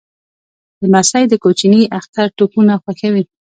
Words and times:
لمسی 0.83 1.23
د 1.29 1.33
کوچني 1.43 1.81
اختر 1.97 2.27
توپونه 2.37 2.73
خوښوي. 2.83 3.23